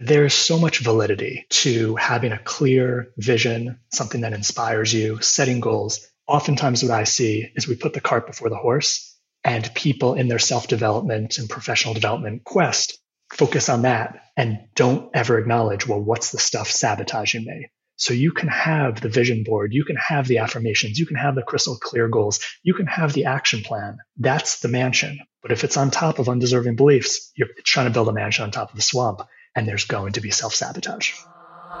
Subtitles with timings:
[0.00, 6.08] there's so much validity to having a clear vision, something that inspires you, setting goals.
[6.26, 10.28] Oftentimes, what I see is we put the cart before the horse, and people in
[10.28, 12.98] their self development and professional development quest
[13.34, 17.68] focus on that and don't ever acknowledge, well, what's the stuff sabotaging me?
[17.96, 21.34] So you can have the vision board, you can have the affirmations, you can have
[21.34, 23.98] the crystal clear goals, you can have the action plan.
[24.16, 25.20] That's the mansion.
[25.42, 28.50] But if it's on top of undeserving beliefs, you're trying to build a mansion on
[28.50, 29.20] top of a swamp
[29.54, 31.12] and there's going to be self sabotage.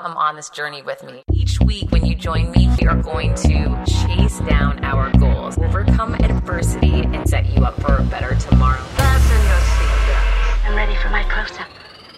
[0.02, 1.22] Come on this journey with me.
[1.32, 6.14] Each week, when you join me, we are going to chase down our goals, overcome
[6.14, 8.80] adversity, and set you up for a better tomorrow.
[8.80, 10.68] Fasten your seatbelt.
[10.68, 11.68] I'm ready for my close up.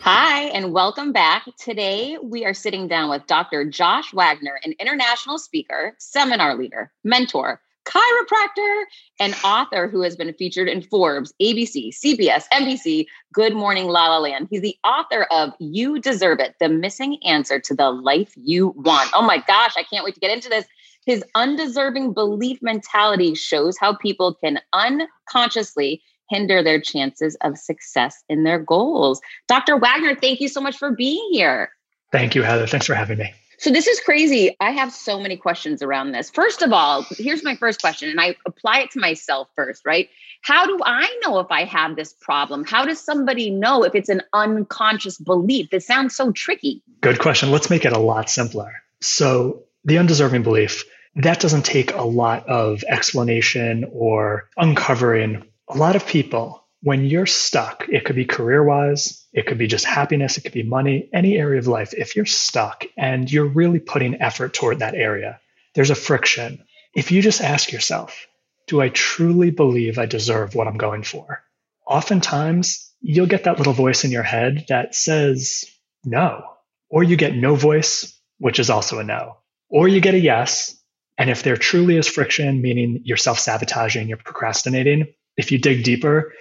[0.03, 1.45] Hi, and welcome back.
[1.59, 3.65] Today, we are sitting down with Dr.
[3.65, 8.85] Josh Wagner, an international speaker, seminar leader, mentor, chiropractor,
[9.21, 14.19] and author who has been featured in Forbes, ABC, CBS, NBC, Good Morning La La
[14.19, 14.49] Land.
[14.51, 19.11] He's the author of You Deserve It The Missing Answer to the Life You Want.
[19.15, 20.67] Oh my gosh, I can't wait to get into this.
[21.05, 28.45] His undeserving belief mentality shows how people can unconsciously hinder their chances of success in
[28.45, 29.21] their goals.
[29.49, 29.77] Dr.
[29.77, 31.71] Wagner, thank you so much for being here.
[32.13, 32.67] Thank you, Heather.
[32.67, 33.35] Thanks for having me.
[33.63, 34.57] So this is crazy.
[34.59, 36.31] I have so many questions around this.
[36.31, 40.09] First of all, here's my first question, and I apply it to myself first, right?
[40.41, 42.65] How do I know if I have this problem?
[42.65, 45.71] How does somebody know if it's an unconscious belief?
[45.71, 46.83] This sounds so tricky.
[47.03, 47.53] Good question.
[47.53, 48.83] Let's make it a lot simpler.
[49.01, 55.47] So, the undeserving belief, that doesn't take a lot of explanation or uncovering.
[55.69, 59.69] A lot of people, when you're stuck, it could be career wise, it could be
[59.69, 61.95] just happiness, it could be money, any area of life.
[61.95, 65.41] If you're stuck and you're really putting effort toward that area,
[65.75, 66.65] there's a friction.
[66.95, 68.27] If you just ask yourself,
[68.67, 71.43] do I truly believe I deserve what I'm going for?
[71.87, 75.65] Oftentimes, you'll get that little voice in your head that says
[76.05, 76.43] no,
[76.91, 79.37] or you get no voice, which is also a no,
[79.69, 80.77] or you get a yes.
[81.17, 85.85] And if there truly is friction, meaning you're self sabotaging, you're procrastinating, if you dig
[85.85, 86.33] deeper,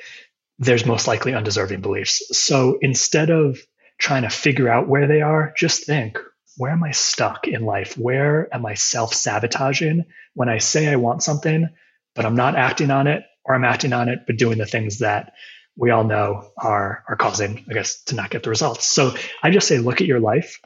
[0.61, 2.21] there's most likely undeserving beliefs.
[2.37, 3.59] So instead of
[3.97, 6.19] trying to figure out where they are, just think,
[6.55, 7.97] where am I stuck in life?
[7.97, 10.05] Where am I self sabotaging
[10.35, 11.67] when I say I want something,
[12.13, 14.99] but I'm not acting on it, or I'm acting on it, but doing the things
[14.99, 15.33] that
[15.75, 18.85] we all know are, are causing, I guess, to not get the results.
[18.85, 20.59] So I just say, look at your life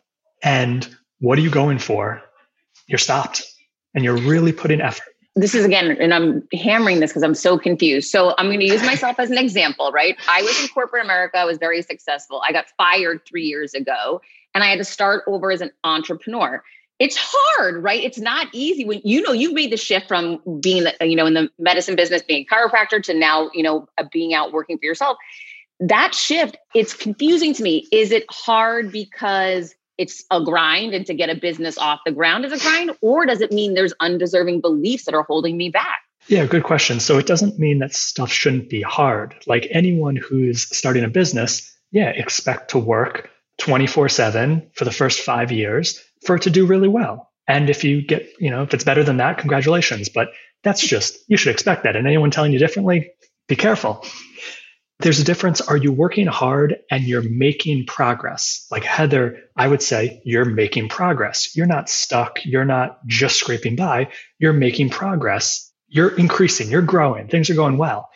[0.44, 0.86] and
[1.20, 2.22] what are you going for?
[2.86, 3.44] You're stopped
[3.94, 7.58] and you're really putting effort this is again, and I'm hammering this because I'm so
[7.58, 8.10] confused.
[8.10, 10.18] So I'm going to use myself as an example, right?
[10.30, 12.42] I was in corporate America, I was very successful.
[12.48, 14.22] I got fired three years ago,
[14.54, 16.64] and I had to start over as an entrepreneur.
[17.00, 18.02] It's hard, right?
[18.02, 21.34] It's not easy when you know you've made the shift from being, you know, in
[21.34, 24.86] the medicine business, being a chiropractor, to now, you know, uh, being out working for
[24.86, 25.18] yourself.
[25.82, 27.86] That shift, it's confusing to me.
[27.92, 32.46] Is it hard because it's a grind and to get a business off the ground
[32.46, 36.02] is a grind or does it mean there's undeserving beliefs that are holding me back?
[36.28, 37.00] Yeah good question.
[37.00, 39.36] So it doesn't mean that stuff shouldn't be hard.
[39.46, 43.30] Like anyone who's starting a business yeah expect to work
[43.62, 47.32] 24/7 for the first 5 years for it to do really well.
[47.48, 50.10] And if you get you know if it's better than that congratulations.
[50.10, 50.30] But
[50.64, 51.96] that's just you should expect that.
[51.96, 53.12] And anyone telling you differently
[53.48, 54.04] be careful
[55.00, 55.62] there's a difference.
[55.62, 58.66] Are you working hard and you're making progress?
[58.72, 61.56] Like Heather, I would say you're making progress.
[61.56, 62.46] You're not stuck.
[62.46, 64.10] You're not just scraping by.
[64.40, 65.72] You're making progress.
[65.90, 66.70] You're increasing.
[66.70, 67.28] You're growing.
[67.28, 68.10] Things are going well.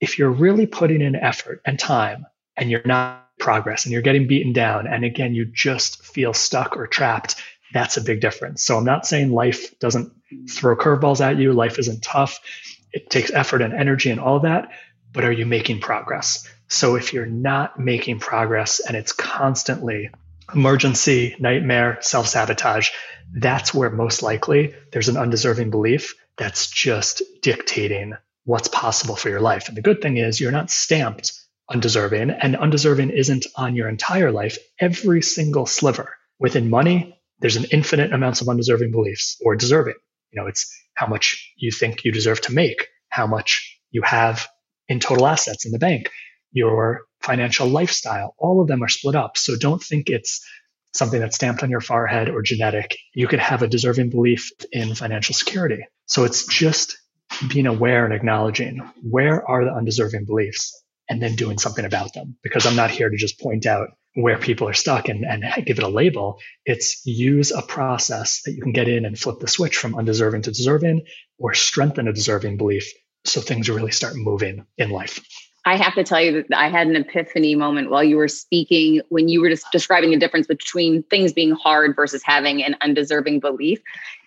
[0.00, 4.28] If you're really putting in effort and time and you're not progress and you're getting
[4.28, 7.34] beaten down, and again, you just feel stuck or trapped,
[7.72, 8.62] that's a big difference.
[8.62, 10.12] So I'm not saying life doesn't
[10.48, 11.52] throw curveballs at you.
[11.52, 12.38] Life isn't tough.
[12.92, 14.70] It takes effort and energy and all that
[15.12, 16.48] but are you making progress?
[16.68, 20.10] So if you're not making progress and it's constantly
[20.54, 22.90] emergency, nightmare, self sabotage,
[23.32, 28.14] that's where most likely there's an undeserving belief that's just dictating
[28.44, 29.68] what's possible for your life.
[29.68, 31.32] And the good thing is you're not stamped
[31.70, 36.16] undeserving, and undeserving isn't on your entire life, every single sliver.
[36.38, 39.94] Within money, there's an infinite amounts of undeserving beliefs or deserving.
[40.32, 44.48] You know, it's how much you think you deserve to make, how much you have
[44.92, 46.10] in total assets in the bank,
[46.52, 49.36] your financial lifestyle, all of them are split up.
[49.36, 50.46] So don't think it's
[50.94, 52.98] something that's stamped on your forehead or genetic.
[53.14, 55.86] You could have a deserving belief in financial security.
[56.06, 56.98] So it's just
[57.48, 60.78] being aware and acknowledging where are the undeserving beliefs
[61.08, 62.36] and then doing something about them.
[62.42, 65.78] Because I'm not here to just point out where people are stuck and, and give
[65.78, 66.38] it a label.
[66.66, 70.42] It's use a process that you can get in and flip the switch from undeserving
[70.42, 71.06] to deserving
[71.38, 72.92] or strengthen a deserving belief
[73.24, 75.20] so things really start moving in life.
[75.64, 79.00] I have to tell you that I had an epiphany moment while you were speaking
[79.10, 83.38] when you were just describing the difference between things being hard versus having an undeserving
[83.38, 83.80] belief.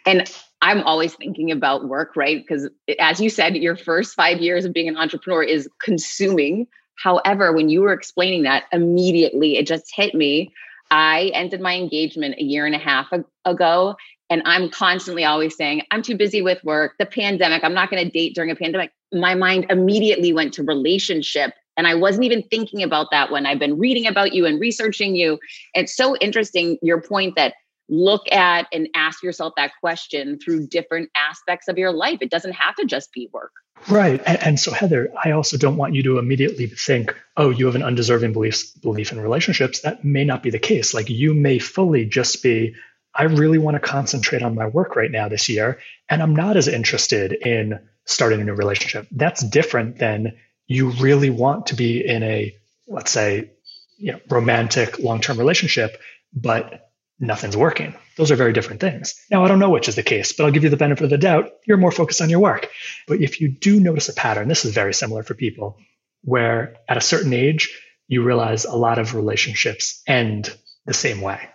[0.05, 0.31] And
[0.61, 2.41] I'm always thinking about work, right?
[2.41, 2.69] Because
[2.99, 6.67] as you said, your first five years of being an entrepreneur is consuming.
[6.95, 10.53] However, when you were explaining that immediately, it just hit me.
[10.89, 13.11] I ended my engagement a year and a half
[13.43, 13.95] ago.
[14.29, 18.03] And I'm constantly always saying, I'm too busy with work, the pandemic, I'm not going
[18.03, 18.91] to date during a pandemic.
[19.13, 21.53] My mind immediately went to relationship.
[21.77, 25.15] And I wasn't even thinking about that when I've been reading about you and researching
[25.15, 25.39] you.
[25.73, 27.53] It's so interesting, your point that
[27.87, 32.17] look at and ask yourself that question through different aspects of your life.
[32.21, 33.51] It doesn't have to just be work.
[33.89, 34.21] Right.
[34.25, 37.83] And, so, Heather, I also don't want you to immediately think, oh, you have an
[37.83, 39.81] undeserving belief, belief in relationships.
[39.81, 40.93] That may not be the case.
[40.93, 42.73] Like you may fully just be,
[43.15, 45.79] I really want to concentrate on my work right now this year.
[46.09, 49.07] And I'm not as interested in starting a new relationship.
[49.11, 52.55] That's different than you really want to be in a,
[52.87, 53.51] let's say,
[53.97, 55.99] you know, romantic long term relationship,
[56.33, 57.95] but nothing's working.
[58.17, 59.15] Those are very different things.
[59.31, 61.09] Now, I don't know which is the case, but I'll give you the benefit of
[61.09, 61.51] the doubt.
[61.65, 62.69] You're more focused on your work.
[63.07, 65.77] But if you do notice a pattern, this is very similar for people,
[66.23, 71.49] where at a certain age, you realize a lot of relationships end the same way.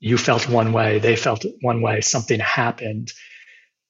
[0.00, 3.12] You felt one way, they felt one way, something happened.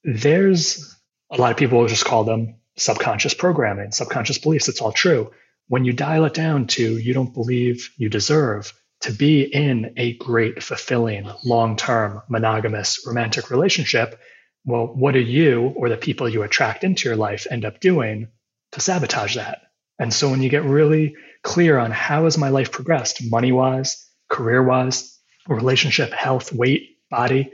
[0.04, 0.96] There's
[1.30, 4.68] a lot of people will just call them subconscious programming, subconscious beliefs.
[4.68, 5.30] It's all true.
[5.68, 8.72] When you dial it down to you don't believe you deserve,
[9.02, 14.18] to be in a great, fulfilling, long term, monogamous, romantic relationship,
[14.64, 18.28] well, what do you or the people you attract into your life end up doing
[18.72, 19.62] to sabotage that?
[19.98, 24.06] And so when you get really clear on how has my life progressed, money wise,
[24.28, 25.18] career wise,
[25.56, 27.52] relationship, health, weight, body,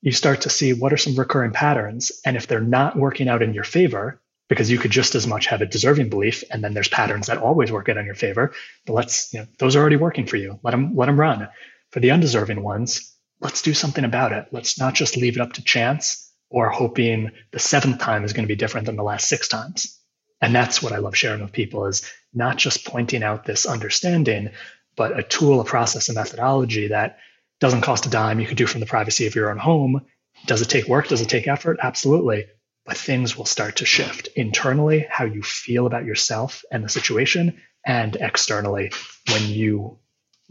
[0.00, 2.12] you start to see what are some recurring patterns.
[2.24, 5.46] And if they're not working out in your favor, because you could just as much
[5.46, 8.52] have a deserving belief and then there's patterns that always work out in your favor
[8.84, 10.58] but let's you know those are already working for you.
[10.62, 11.48] Let them let them run.
[11.90, 14.48] For the undeserving ones let's do something about it.
[14.52, 18.44] Let's not just leave it up to chance or hoping the seventh time is going
[18.44, 19.98] to be different than the last six times.
[20.42, 22.02] And that's what i love sharing with people is
[22.34, 24.50] not just pointing out this understanding
[24.96, 27.18] but a tool a process a methodology that
[27.62, 30.04] doesn't cost a dime you can do from the privacy of your own home
[30.46, 32.44] does it take work does it take effort absolutely
[32.84, 37.60] but things will start to shift internally, how you feel about yourself and the situation,
[37.86, 38.92] and externally
[39.30, 39.98] when you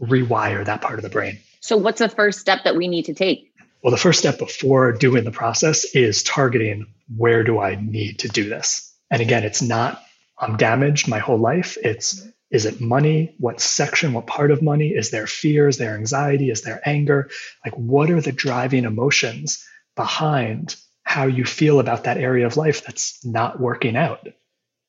[0.00, 1.38] rewire that part of the brain.
[1.60, 3.52] So, what's the first step that we need to take?
[3.82, 8.28] Well, the first step before doing the process is targeting where do I need to
[8.28, 8.94] do this?
[9.10, 10.02] And again, it's not
[10.38, 11.76] I'm damaged my whole life.
[11.82, 13.34] It's is it money?
[13.38, 14.88] What section, what part of money?
[14.88, 15.68] Is there fear?
[15.68, 16.50] Is there anxiety?
[16.50, 17.30] Is there anger?
[17.64, 19.66] Like, what are the driving emotions
[19.96, 20.76] behind
[21.12, 24.26] how you feel about that area of life that's not working out.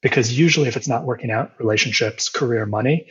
[0.02, 3.08] Because usually, if it's not working out, relationships, career, money,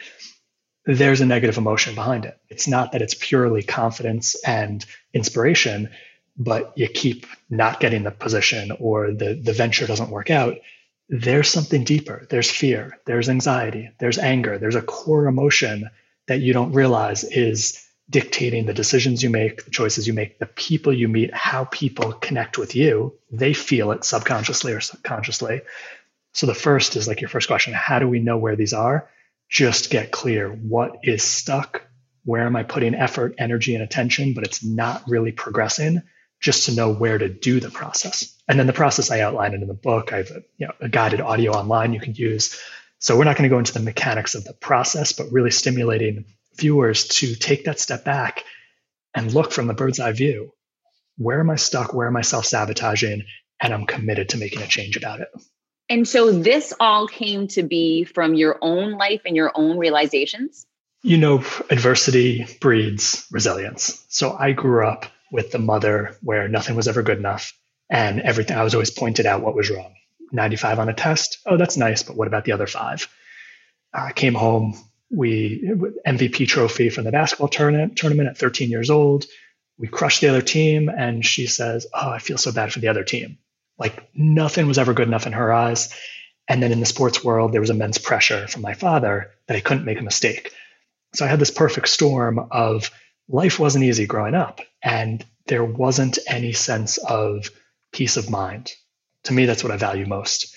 [0.86, 2.38] there's a negative emotion behind it.
[2.48, 5.90] It's not that it's purely confidence and inspiration,
[6.36, 10.56] but you keep not getting the position or the, the venture doesn't work out.
[11.08, 12.26] There's something deeper.
[12.30, 15.90] There's fear, there's anxiety, there's anger, there's a core emotion
[16.26, 20.46] that you don't realize is dictating the decisions you make, the choices you make, the
[20.46, 23.18] people you meet, how people connect with you.
[23.30, 25.62] They feel it subconsciously or subconsciously.
[26.32, 29.08] So the first is like your first question how do we know where these are?
[29.48, 31.82] Just get clear what is stuck?
[32.24, 36.02] Where am I putting effort, energy, and attention, but it's not really progressing?
[36.42, 38.36] Just to know where to do the process.
[38.48, 40.12] And then the process I outline it in the book.
[40.12, 42.60] I have a, you know, a guided audio online you can use.
[42.98, 46.24] So we're not going to go into the mechanics of the process, but really stimulating
[46.56, 48.44] viewers to take that step back
[49.14, 50.52] and look from the bird's eye view.
[51.16, 51.94] Where am I stuck?
[51.94, 53.24] Where am I self sabotaging?
[53.60, 55.28] And I'm committed to making a change about it.
[55.88, 60.66] And so this all came to be from your own life and your own realizations?
[61.02, 64.04] You know, adversity breeds resilience.
[64.08, 67.52] So I grew up with the mother where nothing was ever good enough
[67.90, 69.94] and everything, I was always pointed out what was wrong.
[70.30, 71.38] 95 on a test.
[71.44, 73.08] Oh, that's nice, but what about the other five?
[73.92, 74.74] I came home
[75.12, 75.70] we
[76.06, 79.26] MVP trophy from the basketball tournament tournament at 13 years old.
[79.78, 82.88] We crushed the other team, and she says, "Oh, I feel so bad for the
[82.88, 83.38] other team."
[83.78, 85.94] Like nothing was ever good enough in her eyes.
[86.48, 89.60] And then in the sports world, there was immense pressure from my father that I
[89.60, 90.52] couldn't make a mistake.
[91.14, 92.90] So I had this perfect storm of
[93.28, 97.50] life wasn't easy growing up, and there wasn't any sense of
[97.92, 98.72] peace of mind.
[99.24, 100.54] To me, that's what I value most.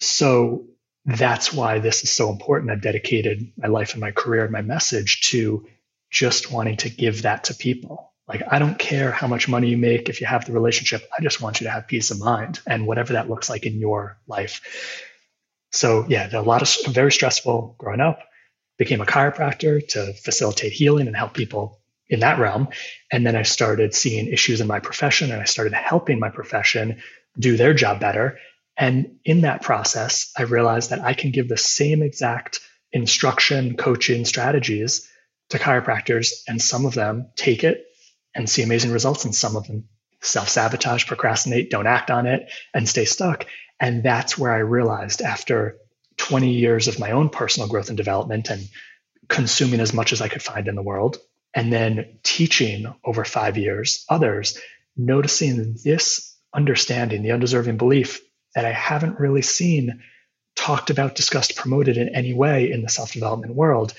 [0.00, 0.66] So
[1.04, 2.70] that's why this is so important.
[2.70, 5.66] I've dedicated my life and my career and my message to
[6.10, 8.12] just wanting to give that to people.
[8.26, 11.08] Like, I don't care how much money you make if you have the relationship.
[11.18, 13.78] I just want you to have peace of mind and whatever that looks like in
[13.78, 15.06] your life.
[15.72, 18.20] So yeah, a lot of very stressful growing up.
[18.76, 21.77] Became a chiropractor to facilitate healing and help people
[22.08, 22.68] in that realm.
[23.12, 27.02] And then I started seeing issues in my profession and I started helping my profession
[27.38, 28.38] do their job better.
[28.76, 32.60] And in that process, I realized that I can give the same exact
[32.92, 35.08] instruction, coaching strategies
[35.50, 37.86] to chiropractors, and some of them take it
[38.34, 39.88] and see amazing results, and some of them
[40.20, 43.46] self sabotage, procrastinate, don't act on it, and stay stuck.
[43.80, 45.78] And that's where I realized after
[46.18, 48.68] 20 years of my own personal growth and development and
[49.28, 51.18] consuming as much as I could find in the world,
[51.54, 54.58] and then teaching over five years others,
[54.96, 58.20] noticing this understanding, the undeserving belief
[58.54, 60.02] that I haven't really seen
[60.56, 63.94] talked about, discussed, promoted in any way in the self development world.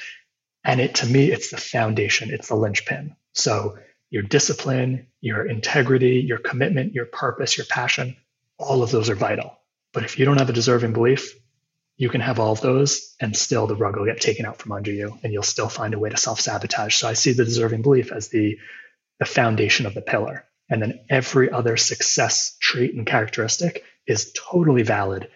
[0.64, 3.16] And it to me, it's the foundation, it's the linchpin.
[3.34, 3.78] So
[4.10, 8.18] your discipline, your integrity, your commitment, your purpose, your passion,
[8.58, 9.58] all of those are vital.
[9.94, 11.39] But if you don't have a deserving belief,
[12.00, 14.72] you can have all of those and still the rug will get taken out from
[14.72, 16.96] under you and you'll still find a way to self-sabotage.
[16.96, 18.58] So I see the deserving belief as the
[19.20, 20.46] the foundation of the pillar.
[20.70, 25.30] And then every other success trait and characteristic is totally valid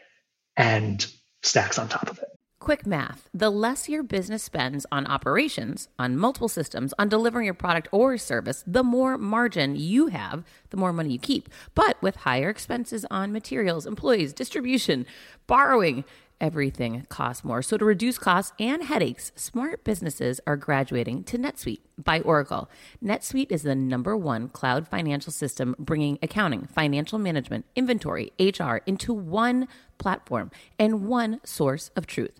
[0.56, 1.06] and
[1.42, 2.30] stacks on top of it.
[2.60, 7.54] Quick math the less your business spends on operations, on multiple systems, on delivering your
[7.54, 11.50] product or service, the more margin you have, the more money you keep.
[11.76, 15.06] But with higher expenses on materials, employees, distribution,
[15.46, 16.06] borrowing,
[16.40, 17.62] everything costs more.
[17.62, 22.70] So to reduce costs and headaches, smart businesses are graduating to NetSuite by Oracle.
[23.04, 29.14] NetSuite is the number one cloud financial system bringing accounting, financial management, inventory, HR into
[29.14, 32.40] one platform and one source of truth.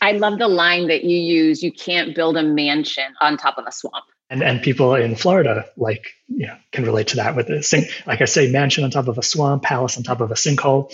[0.00, 3.66] I love the line that you use, you can't build a mansion on top of
[3.66, 7.46] a swamp and and people in Florida like you know can relate to that with
[7.48, 10.30] the sink, like I say, mansion on top of a swamp, palace on top of
[10.30, 10.92] a sinkhole,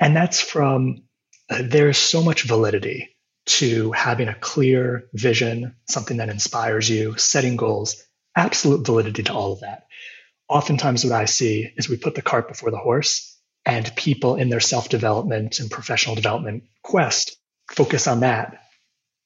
[0.00, 1.04] and that's from
[1.50, 7.56] uh, there's so much validity to having a clear vision, something that inspires you, setting
[7.56, 8.02] goals,
[8.36, 9.86] absolute validity to all of that.
[10.48, 14.48] Oftentimes, what I see is we put the cart before the horse, and people in
[14.48, 17.36] their self development and professional development quest
[17.70, 18.61] focus on that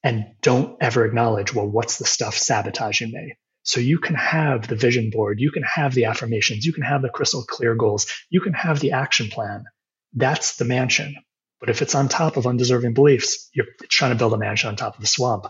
[0.06, 3.34] and don't ever acknowledge, well, what's the stuff sabotaging me?
[3.64, 7.02] So you can have the vision board, you can have the affirmations, you can have
[7.02, 9.64] the crystal clear goals, you can have the action plan.
[10.14, 11.16] That's the mansion.
[11.58, 14.76] But if it's on top of undeserving beliefs, you're trying to build a mansion on
[14.76, 15.48] top of a swamp,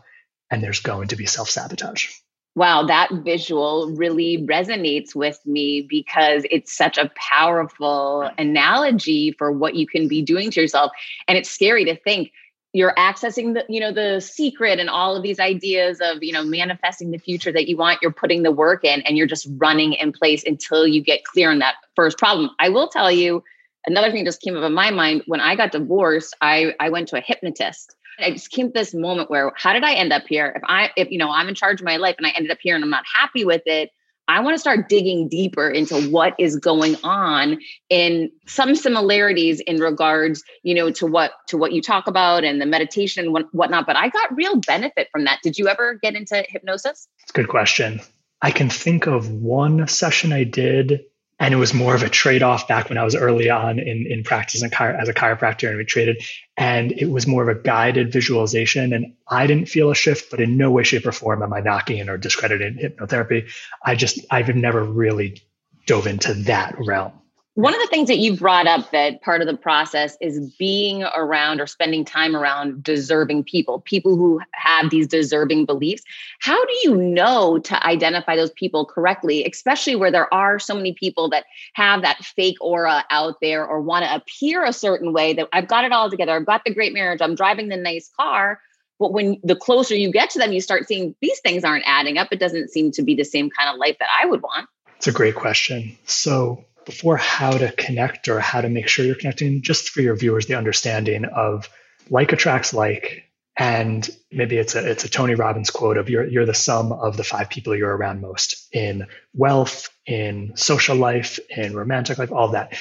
[0.50, 2.06] and there's going to be self sabotage.
[2.54, 9.74] Wow, that visual really resonates with me because it's such a powerful analogy for what
[9.74, 10.92] you can be doing to yourself.
[11.28, 12.32] And it's scary to think
[12.76, 16.44] you're accessing the you know the secret and all of these ideas of you know
[16.44, 19.94] manifesting the future that you want you're putting the work in and you're just running
[19.94, 23.42] in place until you get clear on that first problem i will tell you
[23.86, 27.08] another thing just came up in my mind when i got divorced i i went
[27.08, 30.22] to a hypnotist I just came to this moment where how did I end up
[30.26, 30.50] here?
[30.56, 32.56] If I if you know I'm in charge of my life and I ended up
[32.62, 33.90] here and I'm not happy with it,
[34.28, 37.58] I want to start digging deeper into what is going on
[37.88, 42.60] in some similarities in regards, you know, to what to what you talk about and
[42.60, 43.86] the meditation and whatnot.
[43.86, 45.38] But I got real benefit from that.
[45.42, 47.08] Did you ever get into hypnosis?
[47.22, 48.00] It's a good question.
[48.42, 51.04] I can think of one session I did
[51.38, 54.24] and it was more of a trade-off back when I was early on in, in
[54.24, 56.22] practice and as a chiropractor and we traded.
[56.56, 58.94] And it was more of a guided visualization.
[58.94, 61.60] And I didn't feel a shift, but in no way, shape, or form am I
[61.60, 63.50] knocking or discrediting hypnotherapy.
[63.84, 65.42] I just, I've never really
[65.86, 67.12] dove into that realm.
[67.56, 71.04] One of the things that you brought up that part of the process is being
[71.04, 76.02] around or spending time around deserving people, people who have these deserving beliefs.
[76.38, 80.92] How do you know to identify those people correctly, especially where there are so many
[80.92, 85.32] people that have that fake aura out there or want to appear a certain way
[85.32, 88.10] that I've got it all together, I've got the great marriage, I'm driving the nice
[88.20, 88.60] car.
[88.98, 92.18] But when the closer you get to them, you start seeing these things aren't adding
[92.18, 92.28] up.
[92.32, 94.68] It doesn't seem to be the same kind of life that I would want.
[94.98, 95.96] It's a great question.
[96.04, 100.16] So before how to connect or how to make sure you're connecting, just for your
[100.16, 101.68] viewers, the understanding of
[102.08, 103.24] like attracts like,
[103.56, 107.16] and maybe it's a it's a Tony Robbins quote of you're you're the sum of
[107.16, 112.48] the five people you're around most in wealth, in social life, in romantic life, all
[112.48, 112.78] that.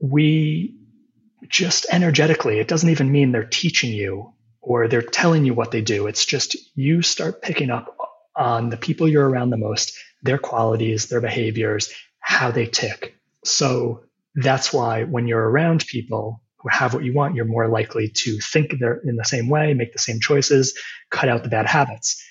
[0.00, 0.76] We
[1.48, 5.82] just energetically, it doesn't even mean they're teaching you or they're telling you what they
[5.82, 6.06] do.
[6.06, 7.96] It's just you start picking up
[8.36, 13.16] on the people you're around the most, their qualities, their behaviors, how they tick.
[13.44, 14.04] So
[14.34, 18.38] that's why when you're around people who have what you want, you're more likely to
[18.38, 20.78] think they're in the same way, make the same choices,
[21.10, 22.22] cut out the bad habits.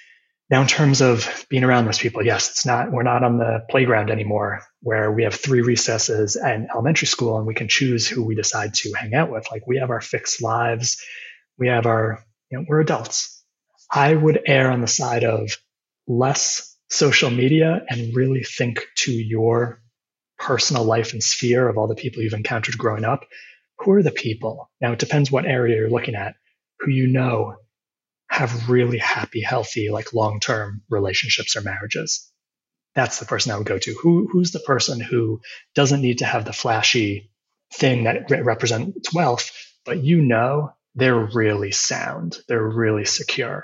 [0.50, 3.66] Now, in terms of being around those people, yes, it's not, we're not on the
[3.70, 8.24] playground anymore where we have three recesses and elementary school and we can choose who
[8.24, 9.46] we decide to hang out with.
[9.52, 11.04] Like we have our fixed lives.
[11.60, 13.44] We have our, you know, we're adults.
[13.92, 15.56] I would err on the side of
[16.08, 19.82] less social media and really think to your
[20.38, 23.26] personal life and sphere of all the people you've encountered growing up,
[23.80, 24.70] who are the people?
[24.82, 26.36] Now, it depends what area you're looking at,
[26.80, 27.56] who you know
[28.30, 32.32] have really happy, healthy, like long term relationships or marriages.
[32.96, 33.94] That's the person I would go to.
[34.02, 35.42] Who, who's the person who
[35.76, 37.32] doesn't need to have the flashy
[37.74, 39.52] thing that re- represents wealth,
[39.86, 42.38] but you know they're really sound.
[42.48, 43.64] They're really secure.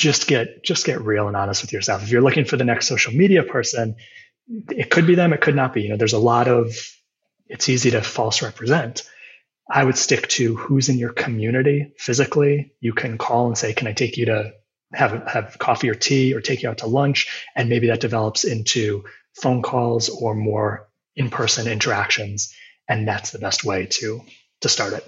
[0.00, 2.02] Just get just get real and honest with yourself.
[2.02, 3.96] If you're looking for the next social media person,
[4.70, 5.82] it could be them, it could not be.
[5.82, 6.74] You know, there's a lot of
[7.48, 9.02] it's easy to false represent.
[9.70, 12.72] I would stick to who's in your community physically.
[12.80, 14.54] You can call and say, "Can I take you to
[14.94, 18.44] have have coffee or tea or take you out to lunch?" And maybe that develops
[18.44, 22.54] into phone calls or more in-person interactions,
[22.88, 24.22] and that's the best way to
[24.62, 25.04] to start it.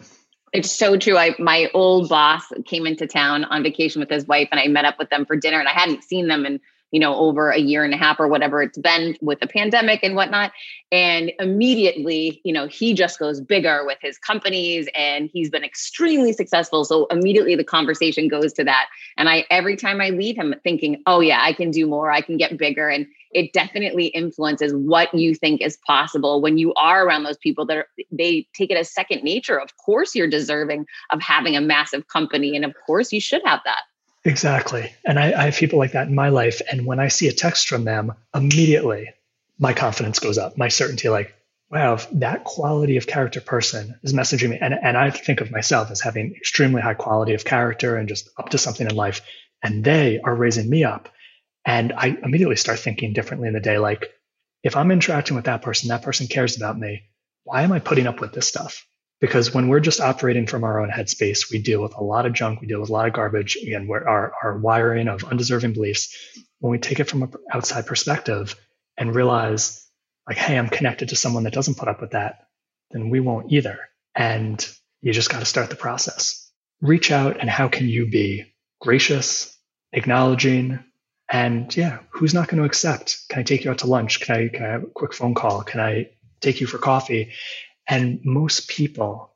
[0.53, 1.17] It's so true.
[1.17, 4.85] I my old boss came into town on vacation with his wife and I met
[4.85, 6.61] up with them for dinner and I hadn't seen them in
[6.93, 10.01] you know, over a year and a half or whatever it's been with the pandemic
[10.03, 10.53] and whatnot.
[10.93, 16.35] And immediately, you know, he just goes bigger with his companies and he's been extremely
[16.35, 16.85] successful.
[16.85, 18.89] So immediately the conversation goes to that.
[19.17, 22.21] And I, every time I leave him thinking, oh, yeah, I can do more, I
[22.21, 22.91] can get bigger.
[22.91, 27.67] And it definitely influences what you think is possible when you are around those people
[27.67, 29.59] that are, they take it as second nature.
[29.59, 32.55] Of course, you're deserving of having a massive company.
[32.57, 33.83] And of course, you should have that.
[34.25, 34.93] Exactly.
[35.05, 36.61] And I, I, have people like that in my life.
[36.71, 39.11] And when I see a text from them, immediately
[39.59, 41.35] my confidence goes up, my certainty, like,
[41.71, 44.59] wow, that quality of character person is messaging me.
[44.61, 48.29] And, and I think of myself as having extremely high quality of character and just
[48.39, 49.23] up to something in life.
[49.63, 51.09] And they are raising me up.
[51.65, 53.79] And I immediately start thinking differently in the day.
[53.79, 54.11] Like,
[54.63, 57.03] if I'm interacting with that person, that person cares about me.
[57.45, 58.85] Why am I putting up with this stuff?
[59.23, 62.33] because when we're just operating from our own headspace, we deal with a lot of
[62.33, 66.13] junk, we deal with a lot of garbage, and our, our wiring of undeserving beliefs.
[66.59, 68.57] When we take it from an outside perspective
[68.99, 69.89] and realize,
[70.29, 72.49] like, hey, I'm connected to someone that doesn't put up with that,
[72.91, 73.79] then we won't either.
[74.13, 74.69] And
[75.03, 76.51] you just got to start the process.
[76.81, 79.57] Reach out, and how can you be gracious,
[79.93, 80.81] acknowledging,
[81.33, 83.27] and yeah, who's not going to accept?
[83.31, 84.21] Can I take you out to lunch?
[84.21, 85.63] Can I, can I have a quick phone call?
[85.63, 87.33] Can I take you for coffee?
[87.89, 89.33] And most people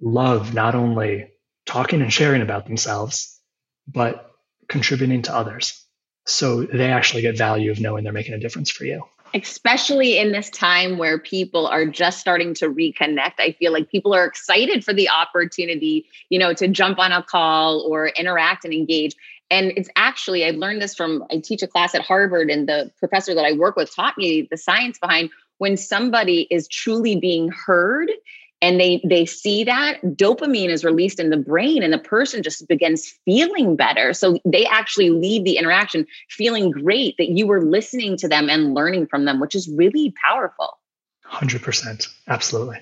[0.00, 1.30] love not only
[1.66, 3.40] talking and sharing about themselves,
[3.86, 4.32] but
[4.68, 5.84] contributing to others.
[6.26, 9.04] So they actually get value of knowing they're making a difference for you.
[9.32, 13.34] Especially in this time where people are just starting to reconnect.
[13.38, 17.22] I feel like people are excited for the opportunity, you know, to jump on a
[17.22, 19.14] call or interact and engage.
[19.50, 22.90] And it's actually, I learned this from, I teach a class at Harvard, and the
[22.98, 27.50] professor that I work with taught me the science behind when somebody is truly being
[27.50, 28.10] heard
[28.62, 32.66] and they they see that dopamine is released in the brain and the person just
[32.68, 34.12] begins feeling better.
[34.12, 38.74] So they actually leave the interaction feeling great that you were listening to them and
[38.74, 40.78] learning from them which is really powerful.
[41.26, 42.80] 100% absolutely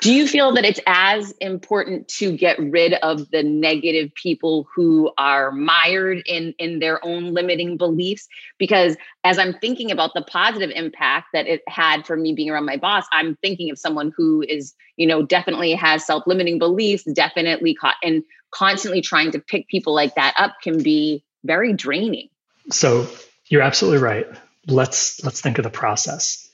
[0.00, 5.10] do you feel that it's as important to get rid of the negative people who
[5.16, 8.28] are mired in in their own limiting beliefs?
[8.58, 12.66] Because as I'm thinking about the positive impact that it had for me being around
[12.66, 17.74] my boss, I'm thinking of someone who is, you know, definitely has self-limiting beliefs, definitely
[17.74, 22.28] caught and constantly trying to pick people like that up can be very draining.
[22.70, 23.08] So
[23.46, 24.26] you're absolutely right.
[24.66, 26.48] Let's let's think of the process.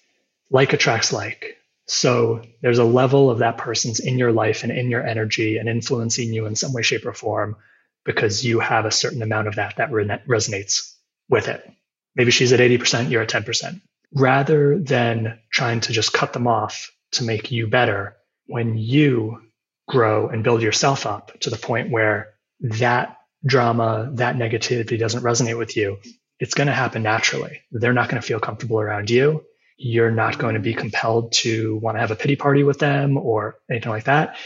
[0.50, 1.58] Like attracts like
[1.88, 5.68] so there's a level of that person's in your life and in your energy and
[5.68, 7.57] influencing you in some way, shape, or form
[8.05, 10.94] because you have a certain amount of that that resonates
[11.31, 11.68] with it.
[12.14, 13.81] Maybe she's at 80%, you're at 10%.
[14.14, 19.42] Rather than trying to just cut them off to make you better, when you
[19.88, 25.57] grow and build yourself up to the point where that drama, that negativity doesn't resonate
[25.57, 25.98] with you,
[26.38, 27.62] it's going to happen naturally.
[27.72, 29.44] They're not going to feel comfortable around you
[29.78, 33.16] you're not going to be compelled to want to have a pity party with them
[33.16, 34.36] or anything like that.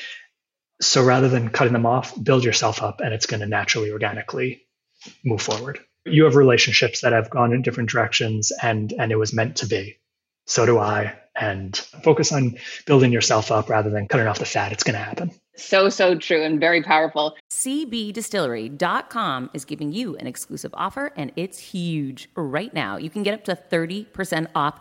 [0.82, 4.66] So rather than cutting them off, build yourself up and it's going to naturally, organically
[5.24, 5.80] move forward.
[6.04, 9.66] You have relationships that have gone in different directions and, and it was meant to
[9.66, 9.96] be.
[10.46, 11.18] So do I.
[11.34, 14.72] And focus on building yourself up rather than cutting off the fat.
[14.72, 15.30] It's going to happen.
[15.56, 17.36] So, so true and very powerful.
[17.50, 22.28] CBDistillery.com is giving you an exclusive offer and it's huge.
[22.36, 24.80] Right now, you can get up to 30% off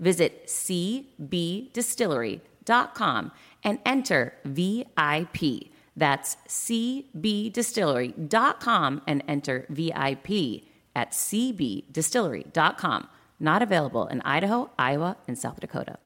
[0.00, 3.32] Visit cbdistillery.com
[3.62, 5.70] and enter VIP.
[5.96, 10.64] That's cbdistillery.com and enter VIP
[10.96, 13.08] at cbdistillery.com.
[13.38, 15.98] Not available in Idaho, Iowa, and South Dakota.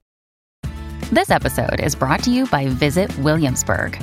[1.12, 4.02] This episode is brought to you by Visit Williamsburg.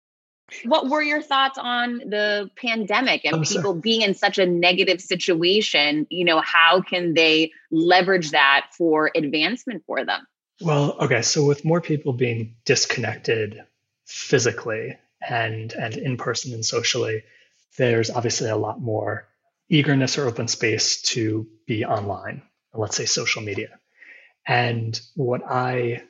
[0.65, 3.81] What were your thoughts on the pandemic and I'm people sorry.
[3.81, 6.07] being in such a negative situation?
[6.09, 10.27] You know, how can they leverage that for advancement for them?
[10.59, 11.21] Well, okay.
[11.21, 13.63] So with more people being disconnected
[14.05, 17.23] physically and and in person and socially,
[17.77, 19.27] there's obviously a lot more
[19.69, 22.41] eagerness or open space to be online,
[22.73, 23.79] let's say social media.
[24.45, 26.03] And what I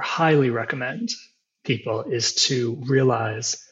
[0.00, 1.10] highly recommend
[1.64, 3.66] people is to realize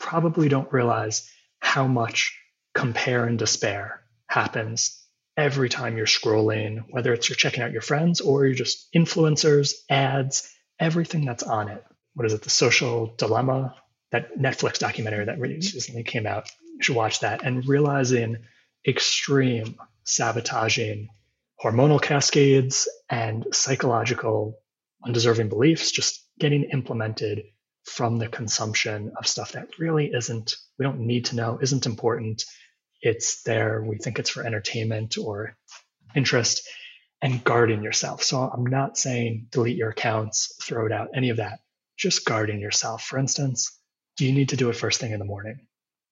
[0.00, 2.36] probably don't realize how much
[2.74, 5.00] compare and despair happens
[5.36, 9.74] every time you're scrolling, whether it's you're checking out your friends or you're just influencers,
[9.88, 11.84] ads, everything that's on it.
[12.14, 12.42] What is it?
[12.42, 13.76] The social dilemma,
[14.10, 16.50] that Netflix documentary that recently came out.
[16.76, 18.38] You should watch that and realizing
[18.86, 21.08] extreme sabotaging
[21.62, 24.58] hormonal cascades and psychological
[25.04, 27.44] undeserving beliefs just getting implemented
[27.84, 32.44] from the consumption of stuff that really isn't, we don't need to know, isn't important.
[33.02, 33.82] It's there.
[33.82, 35.56] We think it's for entertainment or
[36.14, 36.68] interest
[37.22, 38.22] and guarding yourself.
[38.22, 41.60] So I'm not saying delete your accounts, throw it out, any of that.
[41.96, 43.02] Just guarding yourself.
[43.02, 43.78] For instance,
[44.16, 45.66] do you need to do it first thing in the morning?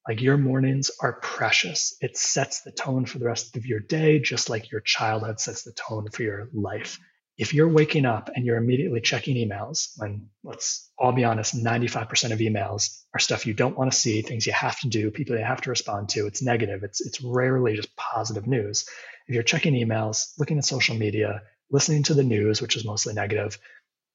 [0.07, 1.97] Like your mornings are precious.
[2.01, 5.65] It sets the tone for the rest of your day, just like your childhood sets
[5.65, 6.99] the tone for your life.
[7.39, 12.33] If you're waking up and you're immediately checking emails, when let's all be honest, 95%
[12.33, 15.39] of emails are stuff you don't want to see, things you have to do, people
[15.39, 16.27] you have to respond to.
[16.27, 16.83] It's negative.
[16.83, 18.87] It's it's rarely just positive news.
[19.29, 23.15] If you're checking emails, looking at social media, listening to the news, which is mostly
[23.15, 23.57] negative,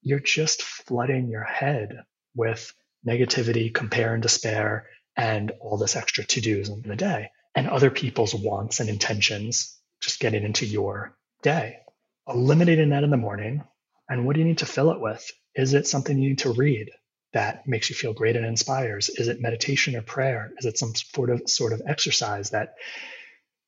[0.02, 2.02] you're just flooding your head
[2.36, 2.74] with
[3.06, 7.90] negativity, compare and despair, and all this extra to dos in the day, and other
[7.90, 11.78] people's wants and intentions just getting into your day.
[12.28, 13.64] Eliminating that in the morning.
[14.08, 15.30] And what do you need to fill it with?
[15.54, 16.90] Is it something you need to read
[17.32, 19.08] that makes you feel great and inspires?
[19.08, 20.52] Is it meditation or prayer?
[20.58, 22.74] Is it some sort of sort of exercise that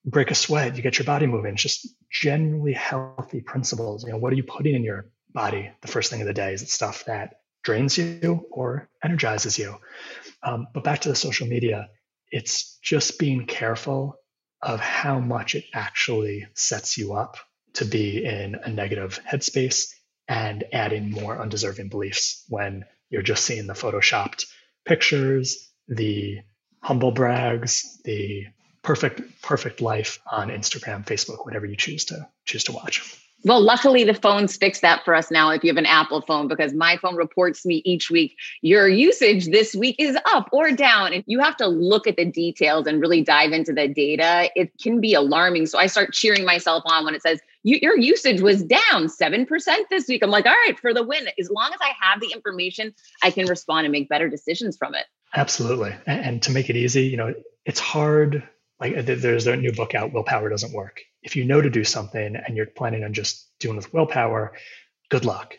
[0.04, 1.54] break a sweat, you get your body moving?
[1.54, 4.04] It's just generally healthy principles.
[4.04, 6.52] You know, what are you putting in your body the first thing of the day?
[6.54, 9.76] Is it stuff that drains you or energizes you?
[10.42, 11.88] Um, but back to the social media,
[12.30, 14.16] it's just being careful
[14.62, 17.36] of how much it actually sets you up
[17.76, 19.86] to be in a negative headspace
[20.28, 24.46] and adding more undeserving beliefs when you're just seeing the photoshopped
[24.84, 26.38] pictures, the
[26.80, 28.46] humble brags, the
[28.82, 33.20] perfect perfect life on Instagram, Facebook, whatever you choose to choose to watch.
[33.44, 36.48] Well, luckily the phones fix that for us now if you have an Apple phone,
[36.48, 41.12] because my phone reports me each week your usage this week is up or down.
[41.12, 44.72] If you have to look at the details and really dive into the data, it
[44.82, 45.66] can be alarming.
[45.66, 47.40] So I start cheering myself on when it says
[47.74, 49.48] your usage was down 7%
[49.90, 50.22] this week.
[50.22, 51.26] I'm like, all right, for the win.
[51.38, 54.94] As long as I have the information, I can respond and make better decisions from
[54.94, 55.04] it.
[55.34, 55.94] Absolutely.
[56.06, 58.48] And to make it easy, you know, it's hard
[58.80, 61.84] like uh, there's a new book out willpower doesn't work if you know to do
[61.84, 64.52] something and you're planning on just doing with willpower
[65.10, 65.58] good luck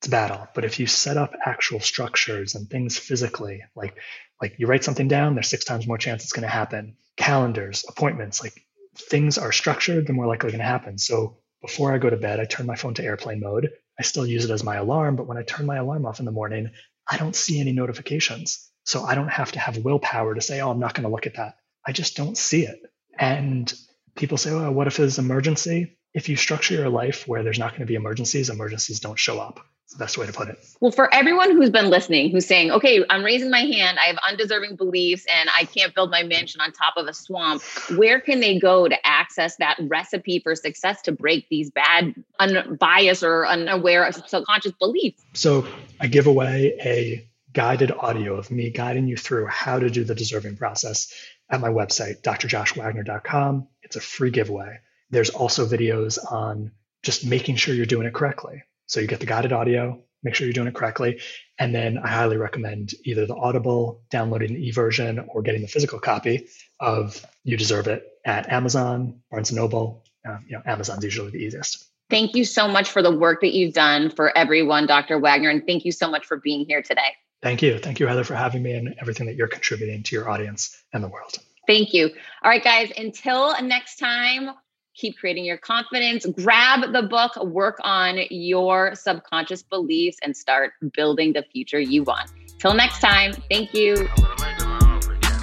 [0.00, 3.96] it's a battle but if you set up actual structures and things physically like
[4.40, 7.84] like you write something down there's six times more chance it's going to happen calendars
[7.88, 8.54] appointments like
[8.96, 12.40] things are structured the more likely going to happen so before i go to bed
[12.40, 15.26] i turn my phone to airplane mode i still use it as my alarm but
[15.26, 16.70] when i turn my alarm off in the morning
[17.08, 20.70] i don't see any notifications so i don't have to have willpower to say oh
[20.70, 22.80] i'm not going to look at that I just don't see it.
[23.18, 23.72] And
[24.16, 25.96] people say, well, what if there's emergency?
[26.14, 29.38] If you structure your life where there's not going to be emergencies, emergencies don't show
[29.38, 29.60] up.
[29.84, 30.64] It's the best way to put it.
[30.80, 34.16] Well, for everyone who's been listening, who's saying, okay, I'm raising my hand, I have
[34.26, 37.62] undeserving beliefs, and I can't build my mansion on top of a swamp,
[37.94, 43.22] where can they go to access that recipe for success to break these bad, unbiased,
[43.22, 45.22] or unaware subconscious beliefs?
[45.34, 45.66] So
[46.00, 50.14] I give away a guided audio of me guiding you through how to do the
[50.14, 51.12] deserving process
[51.50, 53.68] at my website, drjoshwagner.com.
[53.82, 54.78] It's a free giveaway.
[55.10, 58.62] There's also videos on just making sure you're doing it correctly.
[58.86, 61.20] So you get the guided audio, make sure you're doing it correctly.
[61.58, 65.98] And then I highly recommend either the Audible, downloading the e-version, or getting the physical
[66.00, 66.48] copy
[66.80, 70.04] of You Deserve It at Amazon, Barnes & Noble.
[70.28, 71.86] Uh, you know, Amazon's usually the easiest.
[72.10, 75.18] Thank you so much for the work that you've done for everyone, Dr.
[75.18, 75.50] Wagner.
[75.50, 77.14] And thank you so much for being here today.
[77.42, 77.78] Thank you.
[77.78, 81.04] Thank you, Heather, for having me and everything that you're contributing to your audience and
[81.04, 81.38] the world.
[81.66, 82.10] Thank you.
[82.42, 84.50] All right, guys, until next time,
[84.94, 91.32] keep creating your confidence, grab the book, work on your subconscious beliefs, and start building
[91.32, 92.30] the future you want.
[92.58, 94.08] Till next time, thank you.
[94.16, 95.40] I'm gonna make them all over again.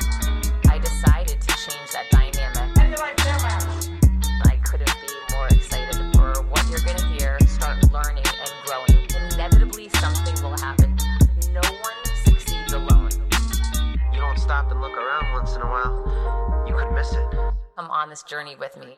[0.69, 2.31] I decided to change that dynamic.
[4.45, 7.37] I couldn't be more excited for what you're gonna hear.
[7.47, 9.07] Start learning and growing.
[9.33, 10.97] Inevitably, something will happen.
[11.51, 13.09] No one succeeds alone.
[14.13, 17.31] You don't stop and look around once in a while, you could miss it.
[17.77, 18.97] Come on this journey with me.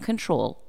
[0.00, 0.58] control